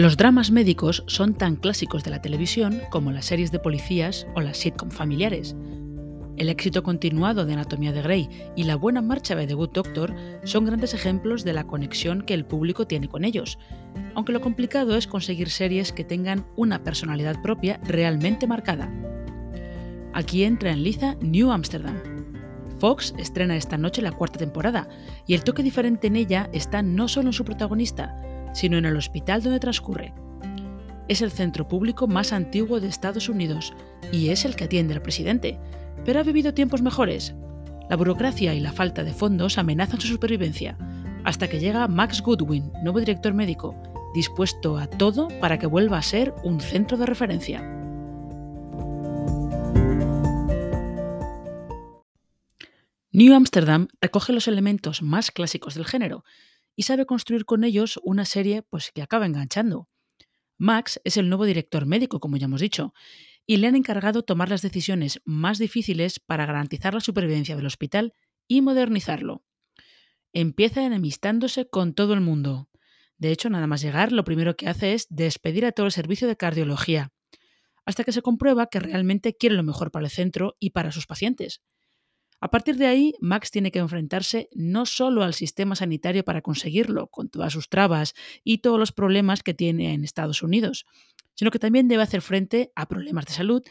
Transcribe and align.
Los 0.00 0.16
dramas 0.16 0.50
médicos 0.50 1.04
son 1.08 1.34
tan 1.34 1.56
clásicos 1.56 2.04
de 2.04 2.10
la 2.10 2.22
televisión 2.22 2.80
como 2.88 3.12
las 3.12 3.26
series 3.26 3.52
de 3.52 3.58
policías 3.58 4.26
o 4.34 4.40
las 4.40 4.56
sitcom 4.56 4.90
familiares. 4.90 5.54
El 6.38 6.48
éxito 6.48 6.82
continuado 6.82 7.44
de 7.44 7.52
Anatomía 7.52 7.92
de 7.92 8.00
Grey 8.00 8.30
y 8.56 8.64
la 8.64 8.76
buena 8.76 9.02
marcha 9.02 9.36
de 9.36 9.46
The 9.46 9.52
Good 9.52 9.72
Doctor 9.74 10.14
son 10.44 10.64
grandes 10.64 10.94
ejemplos 10.94 11.44
de 11.44 11.52
la 11.52 11.64
conexión 11.64 12.22
que 12.22 12.32
el 12.32 12.46
público 12.46 12.86
tiene 12.86 13.08
con 13.08 13.26
ellos, 13.26 13.58
aunque 14.14 14.32
lo 14.32 14.40
complicado 14.40 14.96
es 14.96 15.06
conseguir 15.06 15.50
series 15.50 15.92
que 15.92 16.02
tengan 16.02 16.46
una 16.56 16.82
personalidad 16.82 17.42
propia 17.42 17.78
realmente 17.84 18.46
marcada. 18.46 18.90
Aquí 20.14 20.44
entra 20.44 20.72
en 20.72 20.82
liza 20.82 21.16
New 21.20 21.50
Amsterdam. 21.50 21.96
Fox 22.78 23.12
estrena 23.18 23.54
esta 23.54 23.76
noche 23.76 24.00
la 24.00 24.12
cuarta 24.12 24.38
temporada, 24.38 24.88
y 25.26 25.34
el 25.34 25.44
toque 25.44 25.62
diferente 25.62 26.06
en 26.06 26.16
ella 26.16 26.48
está 26.54 26.80
no 26.80 27.06
solo 27.06 27.28
en 27.28 27.34
su 27.34 27.44
protagonista, 27.44 28.16
sino 28.52 28.78
en 28.78 28.84
el 28.84 28.96
hospital 28.96 29.42
donde 29.42 29.60
transcurre. 29.60 30.12
Es 31.08 31.22
el 31.22 31.30
centro 31.30 31.66
público 31.66 32.06
más 32.06 32.32
antiguo 32.32 32.80
de 32.80 32.88
Estados 32.88 33.28
Unidos 33.28 33.72
y 34.12 34.28
es 34.28 34.44
el 34.44 34.54
que 34.56 34.64
atiende 34.64 34.94
al 34.94 35.02
presidente, 35.02 35.58
pero 36.04 36.20
ha 36.20 36.22
vivido 36.22 36.54
tiempos 36.54 36.82
mejores. 36.82 37.34
La 37.88 37.96
burocracia 37.96 38.54
y 38.54 38.60
la 38.60 38.72
falta 38.72 39.02
de 39.02 39.12
fondos 39.12 39.58
amenazan 39.58 40.00
su 40.00 40.06
supervivencia, 40.06 40.78
hasta 41.24 41.48
que 41.48 41.58
llega 41.58 41.88
Max 41.88 42.22
Goodwin, 42.22 42.70
nuevo 42.82 43.00
director 43.00 43.34
médico, 43.34 43.74
dispuesto 44.14 44.78
a 44.78 44.86
todo 44.86 45.28
para 45.40 45.58
que 45.58 45.66
vuelva 45.66 45.98
a 45.98 46.02
ser 46.02 46.34
un 46.44 46.60
centro 46.60 46.96
de 46.96 47.06
referencia. 47.06 47.60
New 53.12 53.34
Amsterdam 53.34 53.88
recoge 54.00 54.32
los 54.32 54.46
elementos 54.46 55.02
más 55.02 55.32
clásicos 55.32 55.74
del 55.74 55.84
género 55.84 56.24
y 56.80 56.84
sabe 56.84 57.04
construir 57.04 57.44
con 57.44 57.62
ellos 57.62 58.00
una 58.04 58.24
serie 58.24 58.62
pues, 58.62 58.90
que 58.90 59.02
acaba 59.02 59.26
enganchando. 59.26 59.90
Max 60.56 60.98
es 61.04 61.18
el 61.18 61.28
nuevo 61.28 61.44
director 61.44 61.84
médico, 61.84 62.20
como 62.20 62.38
ya 62.38 62.46
hemos 62.46 62.62
dicho, 62.62 62.94
y 63.46 63.58
le 63.58 63.66
han 63.66 63.76
encargado 63.76 64.22
tomar 64.22 64.48
las 64.48 64.62
decisiones 64.62 65.20
más 65.26 65.58
difíciles 65.58 66.18
para 66.20 66.46
garantizar 66.46 66.94
la 66.94 67.00
supervivencia 67.00 67.54
del 67.54 67.66
hospital 67.66 68.14
y 68.48 68.62
modernizarlo. 68.62 69.44
Empieza 70.32 70.82
enemistándose 70.82 71.68
con 71.68 71.92
todo 71.92 72.14
el 72.14 72.22
mundo. 72.22 72.70
De 73.18 73.30
hecho, 73.30 73.50
nada 73.50 73.66
más 73.66 73.82
llegar, 73.82 74.10
lo 74.10 74.24
primero 74.24 74.56
que 74.56 74.66
hace 74.66 74.94
es 74.94 75.06
despedir 75.10 75.66
a 75.66 75.72
todo 75.72 75.84
el 75.84 75.92
servicio 75.92 76.28
de 76.28 76.38
cardiología, 76.38 77.12
hasta 77.84 78.04
que 78.04 78.12
se 78.12 78.22
comprueba 78.22 78.68
que 78.68 78.80
realmente 78.80 79.36
quiere 79.36 79.54
lo 79.54 79.64
mejor 79.64 79.90
para 79.90 80.06
el 80.06 80.10
centro 80.10 80.56
y 80.58 80.70
para 80.70 80.92
sus 80.92 81.06
pacientes. 81.06 81.60
A 82.40 82.50
partir 82.50 82.76
de 82.76 82.86
ahí, 82.86 83.14
Max 83.20 83.50
tiene 83.50 83.70
que 83.70 83.80
enfrentarse 83.80 84.48
no 84.54 84.86
solo 84.86 85.22
al 85.22 85.34
sistema 85.34 85.76
sanitario 85.76 86.24
para 86.24 86.40
conseguirlo, 86.40 87.08
con 87.08 87.28
todas 87.28 87.52
sus 87.52 87.68
trabas 87.68 88.14
y 88.42 88.58
todos 88.58 88.78
los 88.78 88.92
problemas 88.92 89.42
que 89.42 89.52
tiene 89.52 89.92
en 89.92 90.04
Estados 90.04 90.42
Unidos, 90.42 90.86
sino 91.34 91.50
que 91.50 91.58
también 91.58 91.86
debe 91.86 92.02
hacer 92.02 92.22
frente 92.22 92.72
a 92.74 92.88
problemas 92.88 93.26
de 93.26 93.34
salud 93.34 93.62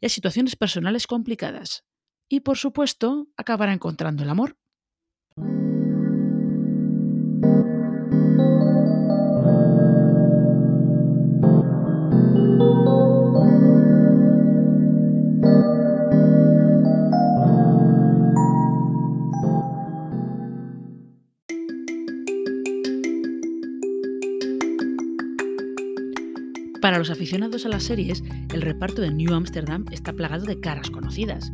y 0.00 0.06
a 0.06 0.08
situaciones 0.08 0.56
personales 0.56 1.06
complicadas. 1.06 1.84
Y 2.28 2.40
por 2.40 2.56
supuesto, 2.56 3.28
acabará 3.36 3.74
encontrando 3.74 4.22
el 4.22 4.30
amor. 4.30 4.56
Para 26.84 26.98
los 26.98 27.08
aficionados 27.08 27.64
a 27.64 27.70
las 27.70 27.84
series, 27.84 28.22
el 28.52 28.60
reparto 28.60 29.00
de 29.00 29.10
New 29.10 29.32
Amsterdam 29.32 29.86
está 29.90 30.12
plagado 30.12 30.44
de 30.44 30.60
caras 30.60 30.90
conocidas. 30.90 31.50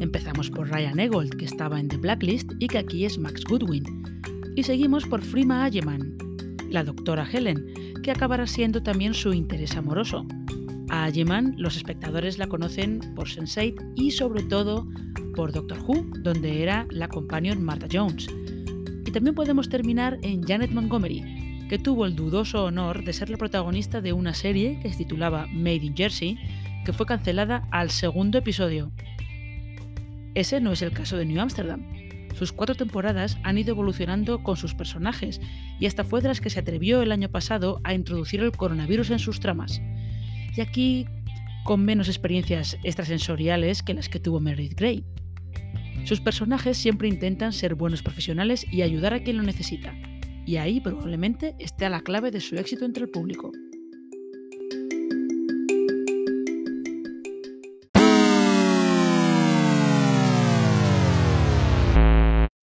Empezamos 0.00 0.48
por 0.48 0.70
Ryan 0.70 0.98
Egold, 0.98 1.36
que 1.36 1.44
estaba 1.44 1.78
en 1.78 1.88
The 1.88 1.98
Blacklist 1.98 2.52
y 2.60 2.66
que 2.66 2.78
aquí 2.78 3.04
es 3.04 3.18
Max 3.18 3.44
Goodwin. 3.44 3.84
Y 4.56 4.62
seguimos 4.62 5.04
por 5.04 5.20
Frima 5.20 5.64
Ayeman, 5.64 6.16
la 6.70 6.82
doctora 6.82 7.28
Helen, 7.30 7.62
que 8.02 8.10
acabará 8.10 8.46
siendo 8.46 8.82
también 8.82 9.12
su 9.12 9.34
interés 9.34 9.76
amoroso. 9.76 10.26
A 10.88 11.04
Ayeman 11.04 11.56
los 11.58 11.76
espectadores 11.76 12.38
la 12.38 12.46
conocen 12.46 13.00
por 13.14 13.28
Sense8 13.28 13.92
y 13.96 14.12
sobre 14.12 14.44
todo 14.44 14.88
por 15.36 15.52
Doctor 15.52 15.76
Who, 15.86 16.06
donde 16.22 16.62
era 16.62 16.86
la 16.88 17.08
companion 17.08 17.62
Martha 17.62 17.86
Jones. 17.92 18.28
Y 19.04 19.10
también 19.10 19.34
podemos 19.34 19.68
terminar 19.68 20.16
en 20.22 20.42
Janet 20.42 20.70
Montgomery, 20.70 21.39
que 21.70 21.78
tuvo 21.78 22.04
el 22.04 22.16
dudoso 22.16 22.64
honor 22.64 23.04
de 23.04 23.12
ser 23.12 23.30
la 23.30 23.36
protagonista 23.36 24.00
de 24.00 24.12
una 24.12 24.34
serie 24.34 24.80
que 24.82 24.90
se 24.90 24.96
titulaba 24.96 25.46
Made 25.52 25.76
in 25.76 25.96
Jersey, 25.96 26.36
que 26.84 26.92
fue 26.92 27.06
cancelada 27.06 27.68
al 27.70 27.90
segundo 27.90 28.38
episodio. 28.38 28.90
Ese 30.34 30.60
no 30.60 30.72
es 30.72 30.82
el 30.82 30.90
caso 30.90 31.16
de 31.16 31.26
New 31.26 31.40
Amsterdam. 31.40 31.86
Sus 32.34 32.50
cuatro 32.50 32.74
temporadas 32.74 33.38
han 33.44 33.56
ido 33.56 33.70
evolucionando 33.70 34.42
con 34.42 34.56
sus 34.56 34.74
personajes 34.74 35.40
y 35.78 35.86
hasta 35.86 36.02
fue 36.02 36.20
de 36.20 36.26
las 36.26 36.40
que 36.40 36.50
se 36.50 36.58
atrevió 36.58 37.02
el 37.02 37.12
año 37.12 37.28
pasado 37.28 37.80
a 37.84 37.94
introducir 37.94 38.40
el 38.40 38.50
coronavirus 38.50 39.10
en 39.10 39.20
sus 39.20 39.38
tramas. 39.38 39.80
Y 40.56 40.62
aquí 40.62 41.06
con 41.64 41.84
menos 41.84 42.08
experiencias 42.08 42.78
extrasensoriales 42.82 43.84
que 43.84 43.94
las 43.94 44.08
que 44.08 44.18
tuvo 44.18 44.40
Meredith 44.40 44.76
Grey. 44.76 45.04
Sus 46.02 46.20
personajes 46.20 46.76
siempre 46.76 47.06
intentan 47.06 47.52
ser 47.52 47.76
buenos 47.76 48.02
profesionales 48.02 48.66
y 48.72 48.82
ayudar 48.82 49.14
a 49.14 49.22
quien 49.22 49.36
lo 49.36 49.44
necesita 49.44 49.94
y 50.50 50.56
ahí 50.56 50.80
probablemente 50.80 51.54
esté 51.60 51.88
la 51.88 52.00
clave 52.00 52.32
de 52.32 52.40
su 52.40 52.56
éxito 52.56 52.84
entre 52.84 53.04
el 53.04 53.08
público. 53.08 53.52